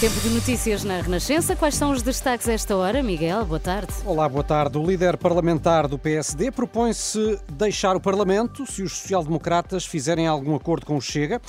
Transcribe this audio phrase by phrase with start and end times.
[0.00, 1.56] Tempo de notícias na Renascença.
[1.56, 3.02] Quais são os destaques a esta hora?
[3.02, 3.92] Miguel, boa tarde.
[4.04, 4.78] Olá, boa tarde.
[4.78, 10.86] O líder parlamentar do PSD propõe-se deixar o Parlamento se os social-democratas fizerem algum acordo
[10.86, 11.42] com o Chega.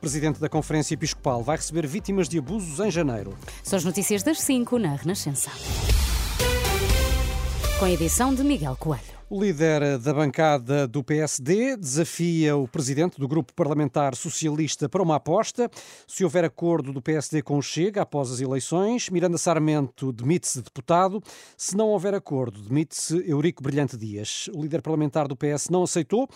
[0.00, 3.36] Presidente da Conferência Episcopal vai receber vítimas de abusos em janeiro.
[3.62, 5.50] São as notícias das 5 na Renascença.
[7.78, 9.09] Com a edição de Miguel Coelho.
[9.32, 15.14] O líder da bancada do PSD desafia o presidente do grupo parlamentar socialista para uma
[15.14, 15.70] aposta.
[16.04, 20.64] Se houver acordo do PSD com o Chega após as eleições, Miranda Sarmento demite-se de
[20.64, 21.22] deputado.
[21.56, 24.50] Se não houver acordo, demite-se Eurico Brilhante Dias.
[24.52, 26.28] O líder parlamentar do PS não aceitou,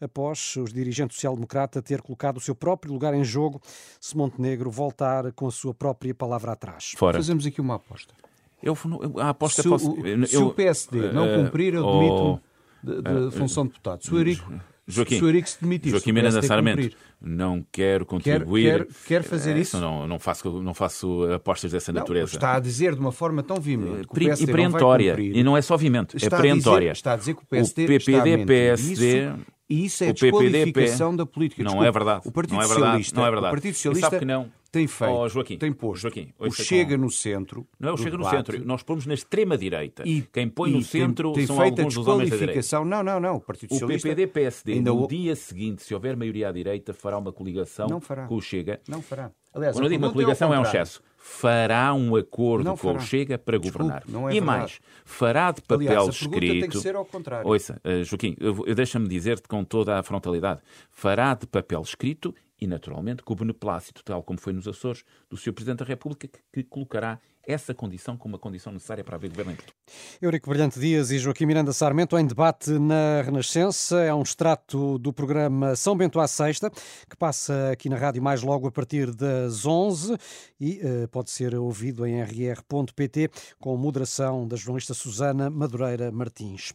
[0.00, 3.60] após os dirigentes social-democrata ter colocado o seu próprio lugar em jogo
[4.00, 6.92] se Montenegro voltar com a sua própria palavra atrás.
[6.96, 7.18] Fora.
[7.18, 8.14] Fazemos aqui uma aposta.
[8.62, 8.76] Eu,
[9.18, 12.40] a aposta se, posso, o, eu, se o PSD não cumprir, eu demito-me
[12.82, 14.04] de, de função de deputado.
[14.04, 14.52] Se o Eurico,
[14.86, 18.64] Joaquim, se demitir, Joaquim Miranda Sarmento, não quero contribuir.
[18.64, 19.78] Quer, quer, quer fazer é, isso?
[19.78, 22.34] Não, não, faço, não faço apostas dessa não, natureza.
[22.34, 25.20] Está a dizer de uma forma tão veemente que o e perentória.
[25.20, 26.90] E não é só vimento, é perentória.
[26.90, 29.32] Está a dizer que o PSD o PPD, a PSD.
[29.68, 31.62] E isso é o desqualificação da política.
[31.62, 32.22] Não Desculpa, é verdade.
[32.26, 32.84] O Partido não é verdade.
[32.84, 33.46] Socialista, não é verdade.
[33.46, 34.50] O Partido Socialista sabe que não.
[34.70, 37.02] Tem feito, oh, Joaquim, tem posto Joaquim, o Chega com...
[37.02, 37.66] no centro.
[37.80, 38.66] Não é o Chega debate, no centro.
[38.66, 40.02] Nós pomos na extrema-direita.
[40.06, 42.84] E Quem põe e no centro tem, tem são alguns dos homens da direita.
[42.84, 43.36] Não, não, não.
[43.36, 44.08] O Partido Socialista...
[44.08, 44.92] O PPD-PSD, ainda...
[44.92, 47.88] no dia seguinte, se houver maioria à direita, fará uma coligação
[48.28, 48.80] com o Chega.
[48.86, 49.30] Não fará.
[49.54, 51.02] Aliás, Quando eu digo uma coligação é um excesso.
[51.16, 54.04] Fará um acordo não com o Chega para Desculpe, governar.
[54.06, 56.60] Não é e mais, fará de papel Aliás, a escrito.
[56.60, 57.48] Tem que ser ao contrário.
[57.48, 62.34] Ouça, uh, Joaquim, eu, eu deixa-me dizer-te com toda a frontalidade: fará de papel escrito
[62.60, 65.52] e, naturalmente, com o beneplácito, tal como foi nos Açores, do Sr.
[65.52, 69.52] Presidente da República, que, que colocará essa condição como uma condição necessária para haver governo
[69.52, 69.80] em Portugal.
[70.20, 74.00] Eurico Brilhante Dias e Joaquim Miranda Sarmento em debate na Renascença.
[74.00, 76.70] É um extrato do programa São Bento à Sexta,
[77.08, 80.18] que passa aqui na rádio mais logo a partir das 11
[80.60, 86.74] e uh, pode ser ouvido em rr.pt com moderação da jornalista Susana Madureira Martins.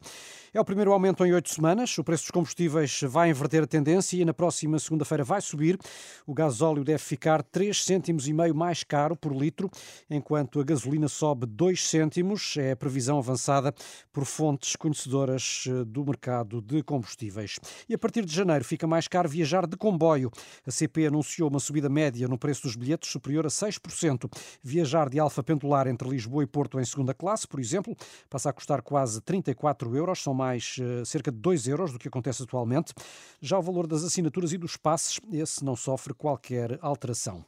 [0.56, 1.98] É o primeiro aumento em oito semanas.
[1.98, 5.80] O preço dos combustíveis vai inverter a tendência e na próxima segunda-feira vai subir.
[6.28, 9.68] O gasóleo deve ficar 3 cêntimos e meio mais caro por litro,
[10.08, 12.56] enquanto a gasolina sobe 2 cêntimos.
[12.57, 13.74] É a previsão avançada
[14.12, 17.59] por fontes conhecedoras do mercado de combustíveis.
[17.88, 20.31] E a partir de janeiro fica mais caro viajar de comboio.
[20.66, 24.29] A CP anunciou uma subida média no preço dos bilhetes superior a 6%.
[24.62, 27.95] Viajar de Alfa Pendular entre Lisboa e Porto em segunda classe, por exemplo,
[28.30, 30.22] passa a custar quase 34 euros.
[30.22, 32.94] São mais uh, cerca de 2 euros do que acontece atualmente.
[33.41, 37.45] Já o valor das assinaturas e dos passes, esse não sofre qualquer alteração.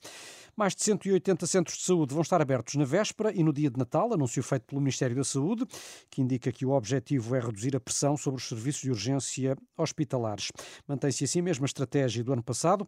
[0.58, 3.78] Mais de 180 centros de saúde vão estar abertos na véspera e no dia de
[3.78, 5.66] Natal, anúncio feito pelo Ministério da Saúde,
[6.10, 10.48] que indica que o objetivo é reduzir a pressão sobre os serviços de urgência hospitalares.
[10.88, 12.88] Mantém-se assim a mesma estratégia do ano passado,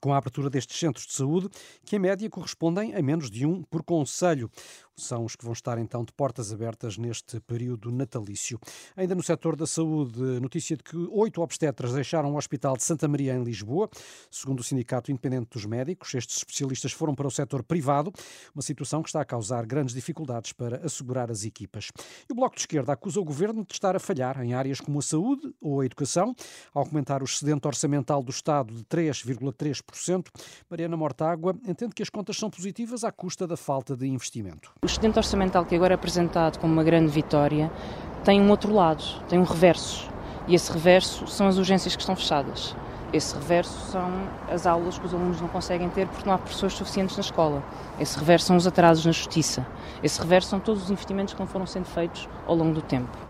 [0.00, 1.48] com a abertura destes centros de saúde,
[1.84, 4.50] que em média correspondem a menos de um por conselho.
[4.96, 8.60] São os que vão estar então de portas abertas neste período natalício.
[8.94, 13.08] Ainda no setor da saúde, notícia de que oito obstetras deixaram o Hospital de Santa
[13.08, 13.88] Maria em Lisboa.
[14.30, 18.12] Segundo o Sindicato Independente dos Médicos, estes especialistas foram para o setor privado,
[18.54, 21.88] uma situação que está a causar grandes dificuldades para assegurar as equipas.
[22.28, 24.98] E o Bloco de Esquerda acusa o governo de estar a falhar em áreas como
[24.98, 26.34] a saúde ou a educação,
[26.74, 29.89] ao comentar o excedente orçamental do Estado de 3,3%.
[30.68, 34.72] Mariana Mortágua entende que as contas são positivas à custa da falta de investimento.
[34.82, 37.70] O excedente orçamental que agora é apresentado como uma grande vitória
[38.24, 40.08] tem um outro lado, tem um reverso.
[40.46, 42.74] E esse reverso são as urgências que estão fechadas.
[43.12, 44.10] Esse reverso são
[44.48, 47.62] as aulas que os alunos não conseguem ter porque não há professores suficientes na escola.
[47.98, 49.66] Esse reverso são os atrasos na justiça.
[50.02, 53.29] Esse reverso são todos os investimentos que não foram sendo feitos ao longo do tempo.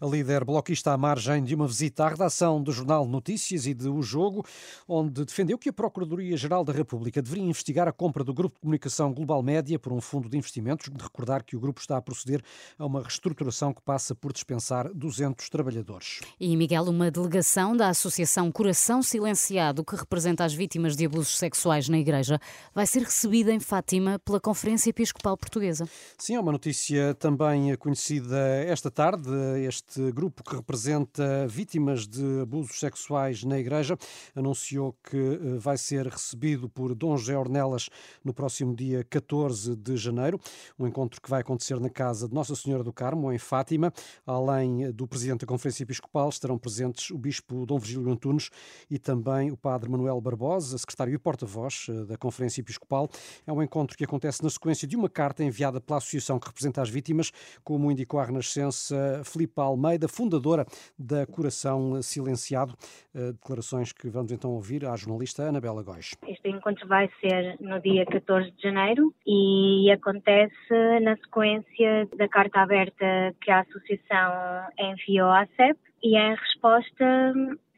[0.00, 3.88] A líder bloquista à margem de uma visita à redação do Jornal Notícias e de
[3.88, 4.44] O Jogo,
[4.86, 9.12] onde defendeu que a Procuradoria-Geral da República deveria investigar a compra do Grupo de Comunicação
[9.12, 10.90] Global Média por um fundo de investimentos.
[10.92, 12.42] De recordar que o grupo está a proceder
[12.78, 16.20] a uma reestruturação que passa por dispensar 200 trabalhadores.
[16.38, 21.88] E, Miguel, uma delegação da Associação Coração Silenciado, que representa as vítimas de abusos sexuais
[21.88, 22.38] na Igreja,
[22.74, 25.88] vai ser recebida em Fátima pela Conferência Episcopal Portuguesa.
[26.18, 29.30] Sim, é uma notícia também conhecida esta tarde.
[29.66, 33.96] Este Este grupo que representa vítimas de abusos sexuais na Igreja
[34.34, 37.88] anunciou que eh, vai ser recebido por Dom José Ornelas
[38.24, 40.40] no próximo dia 14 de janeiro.
[40.76, 43.92] Um encontro que vai acontecer na casa de Nossa Senhora do Carmo, em Fátima.
[44.26, 48.50] Além do Presidente da Conferência Episcopal, estarão presentes o Bispo Dom Virgílio Antunes
[48.90, 53.08] e também o Padre Manuel Barbosa, secretário e porta-voz eh, da Conferência Episcopal.
[53.46, 56.82] É um encontro que acontece na sequência de uma carta enviada pela associação que representa
[56.82, 57.30] as vítimas,
[57.62, 60.64] como indicou a Renascença Filipe Almeida, fundadora
[60.98, 62.74] da Coração Silenciado.
[63.14, 66.16] Eh, declarações que vamos então ouvir à jornalista Anabela Góis.
[66.26, 72.60] Este encontro vai ser no dia 14 de janeiro e acontece na sequência da carta
[72.60, 77.04] aberta que a associação enviou à CEP e em resposta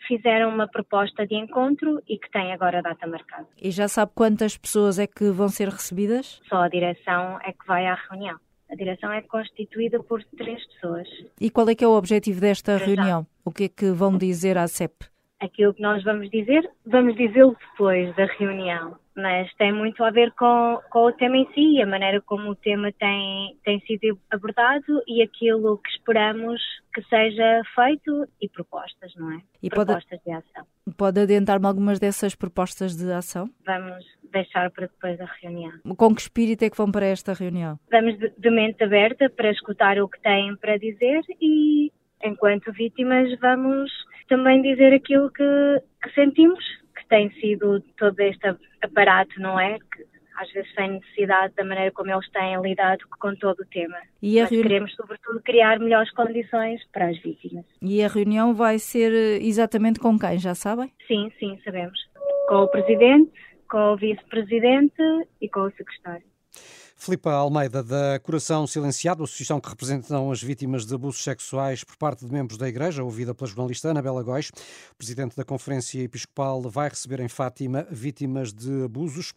[0.07, 3.47] fizeram uma proposta de encontro e que tem agora a data marcada.
[3.61, 6.41] E já sabe quantas pessoas é que vão ser recebidas?
[6.49, 8.39] Só a direção é que vai à reunião.
[8.71, 11.09] A direção é constituída por três pessoas.
[11.41, 13.27] E qual é que é o objetivo desta reunião?
[13.45, 15.07] O que é que vão dizer à CEP?
[15.41, 20.33] Aquilo que nós vamos dizer, vamos dizê-lo depois da reunião mas tem muito a ver
[20.33, 25.03] com, com o tema em si, a maneira como o tema tem, tem sido abordado
[25.09, 26.63] e aquilo que esperamos
[26.95, 29.43] que seja feito e propostas, não é?
[29.61, 30.67] E propostas pode, de ação.
[30.97, 33.51] Pode adiantar-me algumas dessas propostas de ação?
[33.67, 35.73] Vamos deixar para depois da reunião.
[35.97, 37.79] Com que espírito é que vão para esta reunião?
[37.91, 41.91] Vamos de, de mente aberta para escutar o que têm para dizer e,
[42.25, 43.91] enquanto vítimas, vamos
[44.29, 46.63] também dizer aquilo que, que sentimos
[47.09, 49.79] tem sido todo este aparato, não é?
[49.79, 53.97] Que às vezes sem necessidade da maneira como eles têm lidado com todo o tema.
[54.23, 54.63] E reuni...
[54.63, 57.65] queremos, sobretudo, criar melhores condições para as vítimas.
[57.83, 60.93] E a reunião vai ser eh, exatamente com quem, já sabem?
[61.09, 61.99] Sim, sim, sabemos.
[62.49, 63.33] Com o Presidente,
[63.69, 65.03] com o Vice-Presidente
[65.41, 66.27] e com o Secretário.
[67.01, 72.27] Filipa Almeida, da Coração Silenciado, associação que representam as vítimas de abusos sexuais por parte
[72.27, 74.51] de membros da Igreja, ouvida pela jornalista Ana Bela Góis.
[74.99, 79.33] Presidente da Conferência Episcopal vai receber em Fátima vítimas de abusos.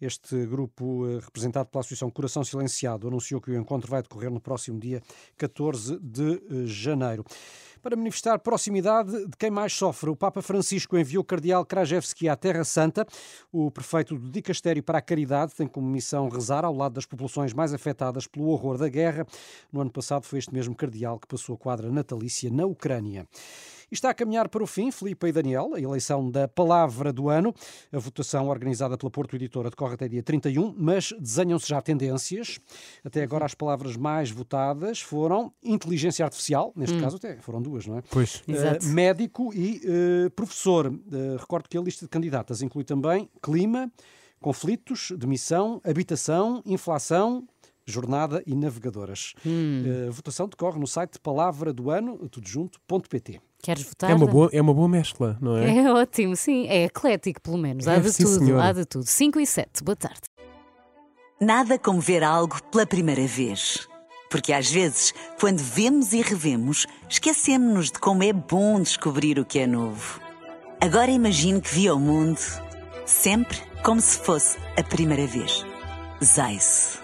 [0.00, 4.40] Este grupo, eh, representado pela Associação Coração Silenciado, anunciou que o encontro vai decorrer no
[4.40, 5.00] próximo dia
[5.38, 7.24] 14 de eh, janeiro.
[7.84, 12.34] Para manifestar proximidade de quem mais sofre, o Papa Francisco enviou o cardeal Krajewski à
[12.34, 13.06] Terra Santa.
[13.52, 17.52] O prefeito do Dicastério para a Caridade tem como missão rezar ao lado das populações
[17.52, 19.26] mais afetadas pelo horror da guerra.
[19.70, 23.28] No ano passado foi este mesmo cardeal que passou a quadra natalícia na Ucrânia.
[23.94, 27.28] E está a caminhar para o fim, Filipe e Daniel, a eleição da Palavra do
[27.28, 27.54] Ano.
[27.92, 32.58] A votação organizada pela Porto Editora decorre até dia 31, mas desenham-se já tendências.
[33.04, 37.00] Até agora as palavras mais votadas foram inteligência artificial, neste hum.
[37.02, 38.02] caso até foram duas, não é?
[38.10, 38.42] Pois.
[38.48, 40.88] Uh, médico e uh, professor.
[40.88, 43.88] Uh, recordo que a lista de candidatas inclui também clima,
[44.40, 47.46] conflitos, demissão, habitação, inflação,
[47.86, 49.34] jornada e navegadoras.
[49.44, 49.84] Hum.
[50.08, 53.40] A votação decorre no site palavra do ano, tudo junto.pt.
[53.62, 54.10] Queres votar?
[54.10, 55.78] É uma, boa, é uma boa mescla, não é?
[55.78, 56.66] É ótimo, sim.
[56.66, 57.88] É eclético, pelo menos.
[57.88, 58.64] Há é, de sim, tudo, senhora.
[58.68, 59.06] há de tudo.
[59.06, 60.20] 5 e 7, boa tarde.
[61.40, 63.88] Nada como ver algo pela primeira vez.
[64.30, 69.60] Porque às vezes, quando vemos e revemos, esquecemos-nos de como é bom descobrir o que
[69.60, 70.20] é novo.
[70.80, 72.40] Agora imagine que viu o mundo
[73.06, 75.64] sempre como se fosse a primeira vez.
[76.22, 77.03] Zais.